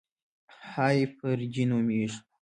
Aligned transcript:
هایپرجي 0.73 1.63
نومېږي. 1.69 2.19